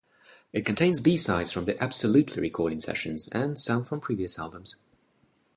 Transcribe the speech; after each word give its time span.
It 0.51 0.65
contains 0.65 0.99
B-sides 0.99 1.51
from 1.51 1.65
the 1.65 1.77
"Absolutely" 1.79 2.41
recording 2.41 2.79
sessions 2.79 3.27
and 3.27 3.59
some 3.59 3.85
from 3.85 3.99
previous 4.01 4.39
albums. 4.39 4.75